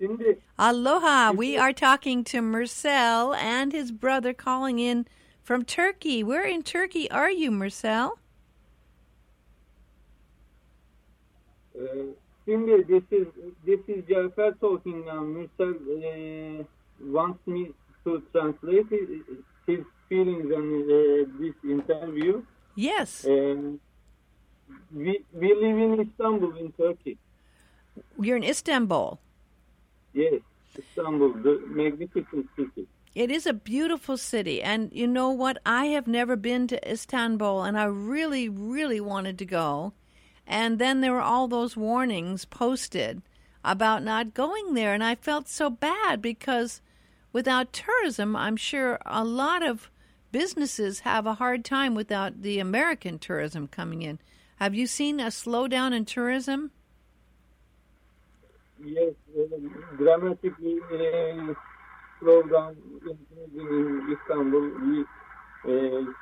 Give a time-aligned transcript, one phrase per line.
[0.00, 1.32] Şimdi Aloha.
[1.32, 5.06] We are talking to Marcel and his brother calling in
[5.42, 6.22] from Turkey.
[6.22, 8.18] Where in Turkey are you, Marcel?
[11.78, 13.26] uh, this is
[13.64, 15.22] this is Jafer talking now.
[15.22, 15.74] Mursel
[16.60, 16.64] uh,
[17.00, 17.72] wants me
[18.04, 19.08] to translate his,
[19.66, 22.42] his feelings on uh, this interview.
[22.74, 23.24] Yes.
[23.24, 23.80] Um,
[24.94, 27.18] we we live in Istanbul in Turkey.
[28.20, 29.18] You're in Istanbul.
[30.16, 30.40] Yes,
[30.78, 32.88] Istanbul, the magnificent city.
[33.14, 34.62] It is a beautiful city.
[34.62, 35.58] And you know what?
[35.66, 39.92] I have never been to Istanbul, and I really, really wanted to go.
[40.46, 43.20] And then there were all those warnings posted
[43.62, 44.94] about not going there.
[44.94, 46.80] And I felt so bad because
[47.30, 49.90] without tourism, I'm sure a lot of
[50.32, 54.18] businesses have a hard time without the American tourism coming in.
[54.56, 56.70] Have you seen a slowdown in tourism?
[58.86, 59.14] Yes,
[59.98, 61.52] dramatically uh,
[62.20, 63.18] slow down in,
[63.60, 64.66] in Istanbul.
[64.86, 65.04] We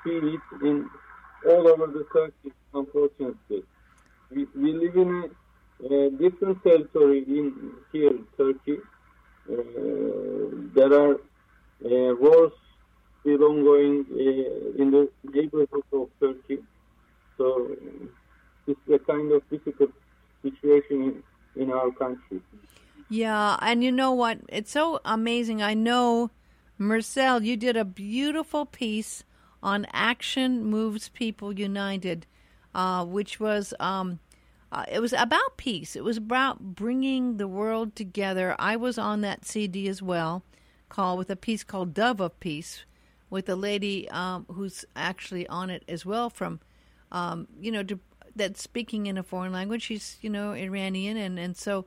[0.02, 0.88] see it in
[1.46, 3.62] all over the Turkey, unfortunately.
[4.30, 5.30] We, we live in
[5.90, 8.78] a, a different territory in here, Turkey.
[9.52, 9.54] Uh,
[10.74, 12.52] there are uh, wars
[13.20, 16.60] still ongoing uh, in the neighborhood of Turkey.
[17.36, 17.76] So
[18.66, 19.90] it's a kind of difficult
[20.42, 21.22] situation
[21.56, 22.40] in, in our country.
[23.08, 24.38] Yeah, and you know what?
[24.48, 25.62] It's so amazing.
[25.62, 26.30] I know,
[26.78, 29.24] Marcel, you did a beautiful piece
[29.62, 32.26] on Action Moves People United,
[32.74, 34.20] uh, which was um,
[34.72, 35.96] uh, it was about peace.
[35.96, 38.56] It was about bringing the world together.
[38.58, 40.42] I was on that CD as well,
[40.88, 42.84] called with a piece called "Dove of Peace,"
[43.30, 46.60] with a lady um, who's actually on it as well from,
[47.12, 48.00] um, you know, to,
[48.34, 49.82] that's speaking in a foreign language.
[49.82, 51.84] She's you know Iranian, and and so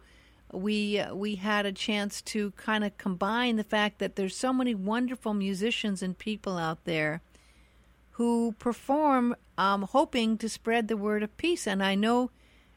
[0.51, 4.73] we we had a chance to kind of combine the fact that there's so many
[4.73, 7.21] wonderful musicians and people out there
[8.11, 11.67] who perform um, hoping to spread the word of peace.
[11.67, 12.31] And i know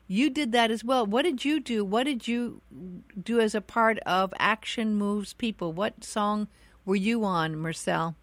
[0.06, 1.06] you did that as well.
[1.06, 1.84] What did you do?
[1.84, 2.60] What did you
[3.22, 5.72] do as a part of action moves people?
[5.72, 6.48] What song
[6.84, 8.16] were you on marcel?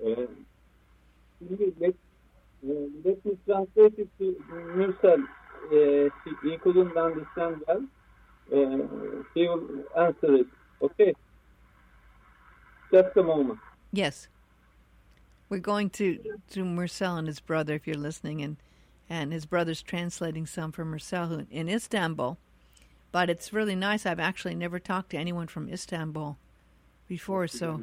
[0.00, 0.30] Let,
[5.72, 6.10] uh,
[6.42, 7.84] he couldn't understand well.
[8.52, 10.46] Uh, he will answer it.
[10.82, 11.14] Okay.
[12.92, 13.58] Just a moment.
[13.92, 14.28] yes
[15.48, 16.18] we're going to
[16.50, 18.56] to marcel and his brother if you're listening and
[19.08, 22.38] and his brother's translating some for marcel who, in istanbul
[23.12, 26.36] but it's really nice i've actually never talked to anyone from istanbul
[27.08, 27.80] before so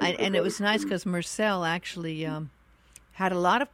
[0.00, 2.50] I, and it was nice because Marcel actually um,
[3.12, 3.68] had a lot of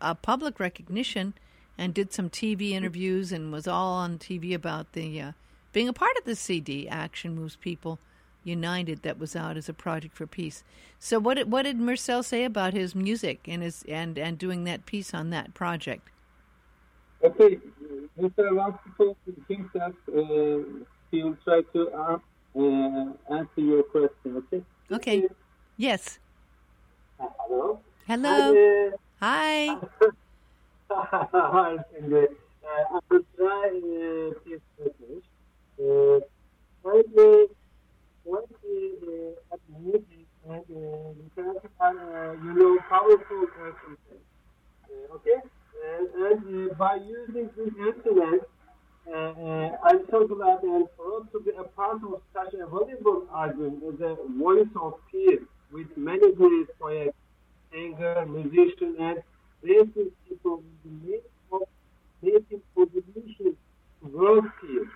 [0.00, 1.34] uh, public recognition
[1.76, 5.32] and did some TV interviews and was all on TV about the uh,
[5.72, 7.98] being a part of the CD Action Moves People
[8.44, 10.62] United that was out as a project for peace.
[10.98, 14.64] So what did, what did Marcel say about his music and his and and doing
[14.64, 16.08] that piece on that project?
[17.22, 17.58] Okay.
[18.20, 18.54] Mr.
[18.54, 19.18] wants to talk
[19.48, 19.94] himself.
[20.08, 22.18] Uh, he will try to uh,
[22.56, 24.36] uh, answer your question.
[24.36, 24.62] Okay.
[24.92, 25.28] Okay.
[25.76, 26.18] Yes.
[28.14, 28.30] Hello.
[28.30, 28.92] Hello.
[29.20, 29.76] Hi.
[30.88, 32.14] Hi, Cindy.
[32.14, 35.26] Uh, I will try uh, this message.
[35.76, 37.48] When we,
[38.22, 44.28] when we uh, at the music and the therapy are, uh, you know, powerful instruments.
[44.86, 45.40] Uh, okay?
[45.84, 48.42] And uh, by using this instrument,
[49.12, 53.26] uh, uh, I'm so glad and proud to be a part of such a valuable
[53.34, 55.42] album as a voice of peace
[55.72, 57.16] with many great poets,
[57.74, 59.18] singer, musician, and
[59.62, 61.62] raising people with the need of
[62.22, 63.56] making contributions
[64.00, 64.88] to world peace.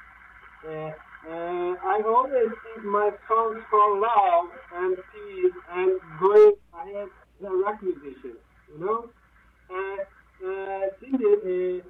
[0.66, 0.90] Uh,
[1.28, 7.08] uh, I always sing my songs for love and peace and going ahead
[7.44, 8.36] a rock musician,
[8.72, 9.10] you know?
[9.70, 10.04] Uh,
[10.44, 11.80] uh, uh,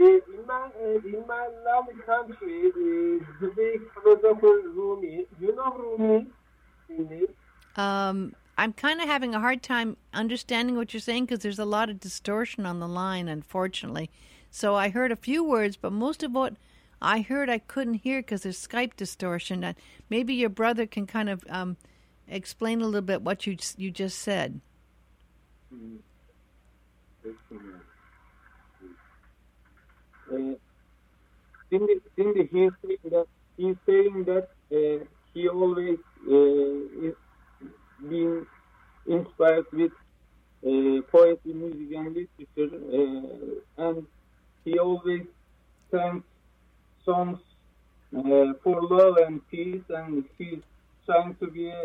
[0.00, 5.26] uh, in my uh, in my lovely country, uh, the big philosopher Rumi.
[5.38, 6.26] You know Rumi?
[7.76, 11.64] Um, I'm kind of having a hard time understanding what you're saying because there's a
[11.64, 14.10] lot of distortion on the line, unfortunately.
[14.50, 16.56] So I heard a few words, but most of what
[17.00, 19.64] I heard I couldn't hear because there's Skype distortion.
[19.64, 19.72] Uh,
[20.10, 21.78] maybe your brother can kind of um,
[22.28, 24.60] explain a little bit what you you just said.
[31.70, 32.72] Cindy, Cindy, he's
[33.56, 35.98] he's saying that uh, he always
[36.28, 37.14] uh, is
[38.08, 38.46] being
[39.06, 39.92] inspired with
[40.66, 42.76] uh, poetry, music, and literature,
[43.78, 44.06] uh, and
[44.64, 45.26] he always
[45.90, 46.26] thanks
[47.04, 47.38] songs
[48.16, 50.62] uh, for love and peace, and he's
[51.06, 51.84] trying to be a,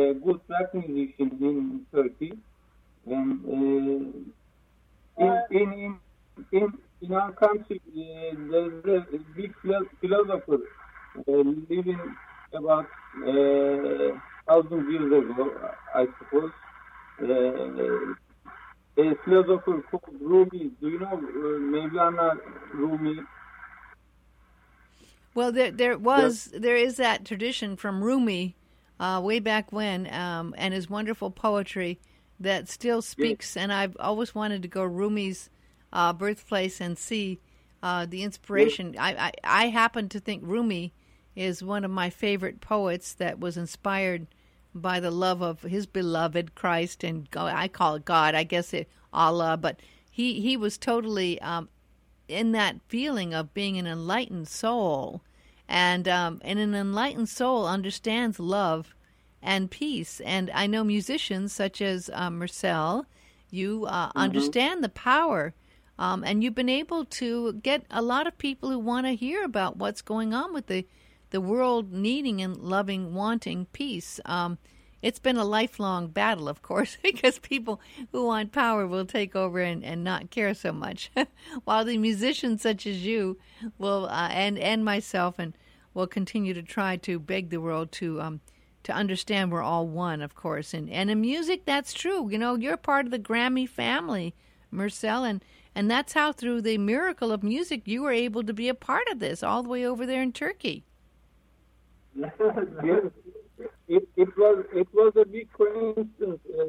[0.00, 2.32] a good rap musician in Turkey.
[3.06, 5.98] And uh, in, in, in,
[6.52, 9.54] in, in our country, uh, there's a big
[10.00, 10.58] philosopher
[11.16, 12.00] uh, living
[12.52, 12.86] about
[13.26, 15.50] uh, thousand years ago,
[15.94, 16.50] I suppose.
[17.20, 18.14] Uh,
[18.98, 20.70] a philosopher called Rumi.
[20.80, 22.38] Do you know uh, Mevlana
[22.74, 23.20] Rumi?
[25.34, 26.60] Well, there there was yes.
[26.60, 28.56] there is that tradition from Rumi,
[28.98, 32.00] uh, way back when, um, and his wonderful poetry
[32.40, 33.54] that still speaks.
[33.54, 33.62] Yes.
[33.62, 35.48] And I've always wanted to go Rumi's
[35.92, 37.38] uh, birthplace and see
[37.82, 38.94] uh, the inspiration.
[38.94, 39.02] Yes.
[39.02, 40.92] I, I I happen to think Rumi
[41.36, 44.26] is one of my favorite poets that was inspired
[44.78, 48.72] by the love of his beloved Christ and God, I call it God, I guess
[48.72, 49.80] it Allah, but
[50.10, 51.68] he he was totally um,
[52.28, 55.22] in that feeling of being an enlightened soul,
[55.68, 58.94] and um, and an enlightened soul understands love
[59.42, 60.20] and peace.
[60.20, 63.06] And I know musicians such as uh, Marcel,
[63.50, 64.18] you uh, mm-hmm.
[64.18, 65.54] understand the power.
[66.00, 69.42] Um, and you've been able to get a lot of people who want to hear
[69.42, 70.86] about what's going on with the
[71.30, 74.20] the world needing and loving, wanting peace.
[74.24, 74.58] Um,
[75.00, 77.80] it's been a lifelong battle, of course, because people
[78.12, 81.10] who want power will take over and, and not care so much,
[81.64, 83.38] while the musicians such as you
[83.78, 85.56] will uh, and and myself and
[85.94, 88.40] will continue to try to beg the world to um,
[88.82, 90.74] to understand we're all one, of course.
[90.74, 92.28] And and in music, that's true.
[92.30, 94.34] You know, you're part of the Grammy family,
[94.70, 95.44] Marcel, and
[95.74, 99.06] and that's how through the miracle of music you were able to be a part
[99.12, 100.84] of this all the way over there in Turkey.
[103.88, 106.64] it, it was it was a big coincidence uh,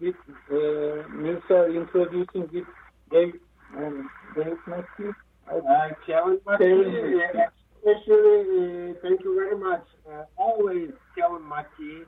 [0.00, 0.14] with
[0.50, 2.64] uh, Mirza introducing this
[3.10, 3.34] Dave
[3.76, 5.10] um, Dave Mackey.
[5.50, 6.64] Uh, Kevin Mackey,
[7.78, 9.84] especially uh, thank you very much.
[10.08, 12.04] Uh, always Kevin Mackey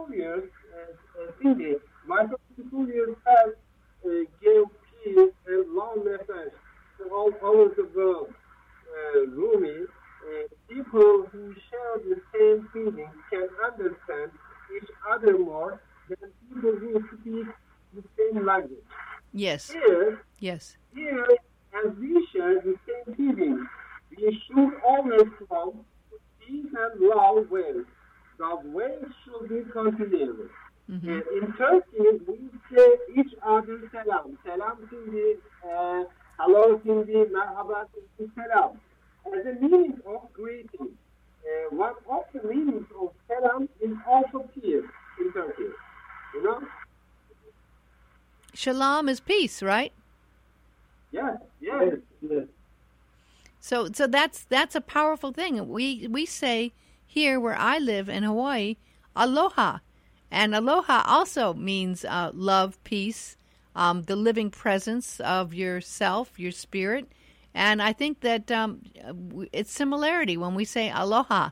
[0.00, 1.76] school years, uh, uh, Cindy,
[2.06, 3.54] my first school years has
[4.04, 4.08] uh,
[4.42, 4.64] gave
[5.04, 6.52] peace and long message
[6.98, 8.32] to all over the world.
[9.28, 9.86] Rumi,
[10.68, 14.30] people who share the same feelings can understand
[14.76, 17.46] each other more than people who speak
[17.94, 18.78] the same language.
[19.32, 19.70] Yes.
[19.70, 20.76] Here, yes.
[20.94, 21.26] Here,
[21.84, 23.60] as we share the same feelings,
[24.16, 25.84] we should always come
[26.40, 27.86] peace and love with.
[28.40, 30.48] The way should be continued.
[30.90, 31.08] Mm-hmm.
[31.08, 32.38] in Turkey, we
[32.72, 34.38] say each other selam.
[34.44, 36.04] Selam şimdi, uh,
[36.38, 38.72] hello şimdi, merhaba şimdi, selam.
[39.26, 40.88] As a meaning of greeting.
[41.44, 44.88] Uh, one of the meanings of selam is also peace
[45.20, 45.70] in Turkey.
[46.34, 46.62] You know?
[48.54, 49.92] Shalom is peace, right?
[51.12, 52.46] Yes, yes, yes.
[53.60, 55.68] So, so that's that's a powerful thing.
[55.68, 56.72] We we say
[57.10, 58.76] here where I live in Hawaii,
[59.16, 59.78] aloha,
[60.30, 63.36] and aloha also means uh, love, peace,
[63.74, 67.10] um, the living presence of yourself, your spirit,
[67.52, 68.82] and I think that um,
[69.52, 71.50] it's similarity when we say aloha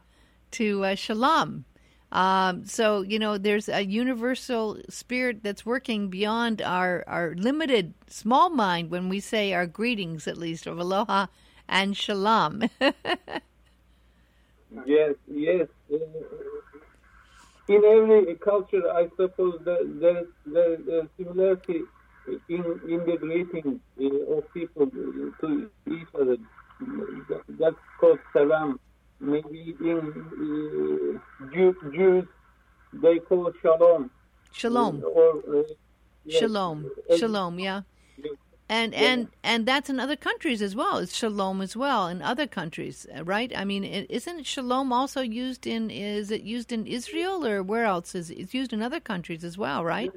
[0.53, 1.65] to uh, shalom.
[2.13, 8.49] Um, so you know, there's a universal spirit that's working beyond our our limited small
[8.49, 11.27] mind when we say our greetings, at least of aloha
[11.69, 12.63] and shalom.
[14.87, 15.69] yes, yes.
[17.69, 21.83] In every culture, I suppose that there there is similarity
[22.49, 24.87] in in the greeting uh, of people
[25.41, 26.37] to each other.
[27.49, 28.81] That's called salam
[29.21, 31.53] maybe in uh,
[31.93, 32.27] Jews
[32.93, 34.11] they call shalom.
[34.53, 35.03] Shalom.
[35.05, 35.63] Or, uh,
[36.25, 36.41] yes.
[36.41, 36.91] Shalom.
[37.17, 37.59] Shalom.
[37.59, 37.83] Yeah.
[38.71, 38.99] And yeah.
[39.01, 40.99] and and that's in other countries as well.
[40.99, 43.51] It's shalom as well in other countries, uh, right?
[43.57, 45.91] I mean, isn't shalom also used in?
[45.91, 48.31] Is it used in Israel or where else is?
[48.31, 50.13] It's used in other countries as well, right?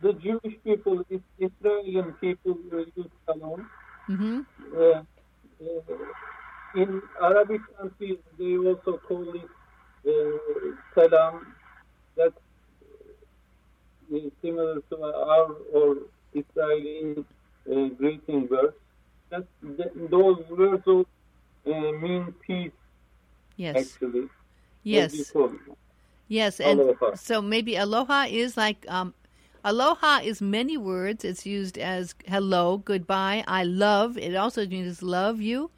[0.00, 1.04] The Jewish people,
[1.38, 2.58] Israeli people
[2.96, 3.70] use shalom.
[4.08, 4.40] Mm-hmm.
[4.76, 5.02] Uh, uh
[6.74, 9.48] in Arabic countries, they also call it
[10.06, 10.38] uh,
[10.94, 11.54] salam.
[12.16, 12.34] That's
[14.12, 15.96] uh, similar to our or
[16.44, 17.24] Israeli
[17.70, 18.74] uh, greeting words.
[19.30, 22.72] That, that, those words uh, mean peace.
[23.56, 23.76] Yes.
[23.76, 24.28] Actually.
[24.82, 25.32] Yes.
[26.28, 27.14] Yes, and aloha.
[27.14, 29.14] so maybe aloha is like um,
[29.64, 31.24] aloha is many words.
[31.24, 34.18] It's used as hello, goodbye, I love.
[34.18, 35.70] It also means love you,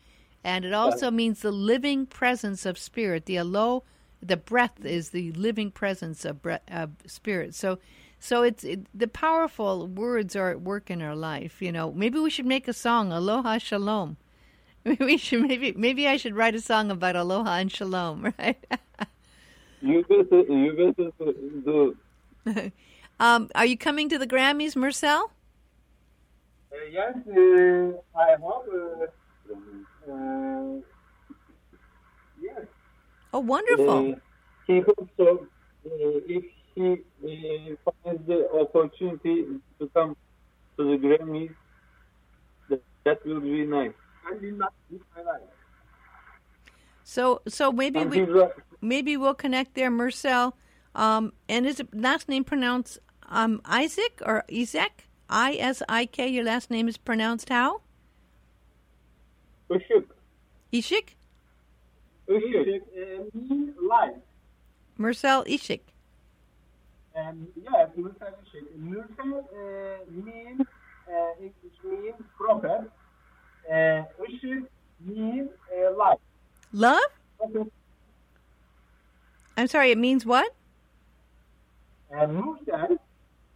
[0.43, 3.27] and it also means the living presence of spirit.
[3.27, 3.85] The alo,
[4.21, 7.55] the breath is the living presence of bre- of spirit.
[7.55, 7.79] So,
[8.21, 11.61] so it's it, the powerful words are at work in our life.
[11.61, 14.17] You know, maybe we should make a song, Aloha Shalom.
[15.01, 18.65] We should maybe maybe I should write a song about aloha and shalom, right?
[19.83, 21.33] You better, you better
[21.65, 21.97] do.
[23.21, 25.33] um, are you coming to the Grammys, Marcel?
[26.73, 28.67] Uh, yes, uh, I hope.
[30.09, 30.81] Uh,
[32.41, 32.67] yes.
[33.33, 34.13] Oh, wonderful!
[34.13, 34.17] Uh,
[34.67, 35.47] he hopes so.
[35.85, 36.45] Uh, if
[36.81, 39.37] he uh, finds the opportunity
[39.79, 40.17] to come
[40.77, 41.55] to the Grammys,
[42.69, 43.93] that, that will be nice.
[44.27, 45.41] I will not miss my life.
[47.05, 48.53] So, so maybe And we right.
[48.81, 50.57] maybe we'll connect there, Marcel.
[50.95, 55.09] Um, and is it last name pronounced um, Isaac or Isaac?
[55.29, 56.29] I S I K.
[56.29, 57.83] Your last name is pronounced how?
[59.71, 60.07] Ishik.
[60.73, 61.15] Ishik?
[62.29, 64.19] Ishik Uh, mean life.
[64.99, 65.81] Marcel Ishik.
[67.21, 67.87] And yeah,
[68.45, 68.77] Işık.
[68.79, 70.67] Mursel uh, mean
[71.07, 72.81] uh, English mean prophet.
[73.69, 76.21] Uh, Işık mean uh, life.
[76.75, 77.11] Love?
[77.39, 77.65] Okay.
[79.59, 79.91] I'm sorry.
[79.91, 80.51] It means what?
[82.11, 82.99] And Mursel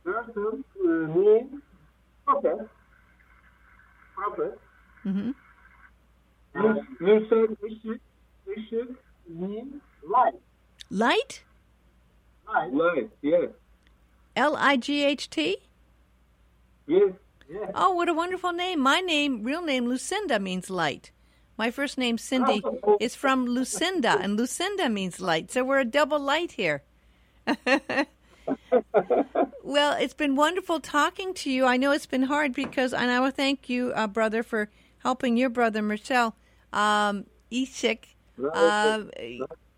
[0.04, 1.62] person uh, mean
[2.26, 2.59] prophet.
[4.16, 4.59] Prophet.
[5.02, 5.30] hmm
[6.54, 8.00] Uh, Mursel Işık.
[8.56, 8.90] Işık
[9.28, 10.38] mean life.
[10.90, 11.44] Light?
[12.72, 13.04] Life.
[13.22, 13.50] Yes.
[14.36, 15.58] L I G H T.
[16.86, 17.12] Yes.
[17.48, 17.70] Yes.
[17.74, 18.80] Oh, what a wonderful name!
[18.80, 21.10] My name, real name, Lucinda, means light.
[21.56, 22.62] My first name, Cindy,
[23.00, 25.52] is from Lucinda, and Lucinda means light.
[25.52, 26.82] So we're a double light here.
[29.62, 31.64] well, it's been wonderful talking to you.
[31.64, 34.68] I know it's been hard because, and I want to thank you, uh, brother, for
[34.98, 36.34] helping your brother, Michelle
[36.72, 38.00] um, Ishik,
[38.52, 39.02] uh,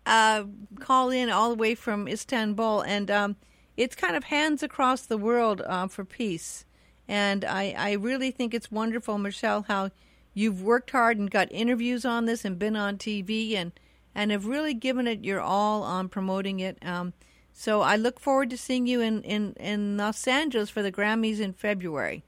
[0.07, 0.45] uh,
[0.79, 2.81] call in all the way from Istanbul.
[2.81, 3.35] And um,
[3.75, 6.65] it's kind of hands across the world uh, for peace.
[7.07, 9.91] And I, I really think it's wonderful, Michelle, how
[10.33, 13.71] you've worked hard and got interviews on this and been on TV and,
[14.15, 16.77] and have really given it your all on promoting it.
[16.85, 17.13] Um,
[17.53, 21.39] so I look forward to seeing you in, in, in Los Angeles for the Grammys
[21.39, 22.23] in February.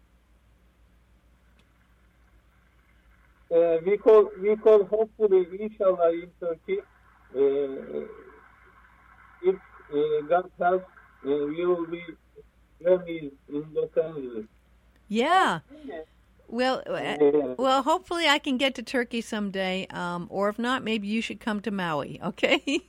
[3.51, 6.77] Uh, we call we call hopefully inshallah in Turkey.
[7.35, 8.05] Uh,
[9.43, 10.85] if uh, God helps,
[11.25, 12.03] uh, we will be
[12.83, 14.45] Grammys in Los Angeles.
[15.07, 15.59] Yeah.
[16.47, 19.85] Well, uh, well, hopefully I can get to Turkey someday.
[19.91, 22.19] Um, or if not, maybe you should come to Maui.
[22.29, 22.81] Okay.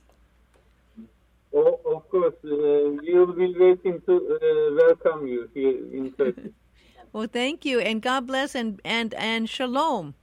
[1.53, 6.53] Oh, of course, uh, we will be waiting to uh, welcome you here in Turkey.
[7.13, 10.15] well, thank you, and God bless, and and and shalom,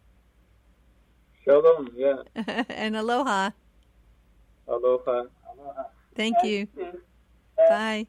[1.45, 2.23] Shalom, yeah.
[2.69, 2.97] and
[4.69, 5.29] aloha.
[5.51, 5.85] Aloha.
[6.15, 6.69] Thank you.
[7.57, 8.07] Bye.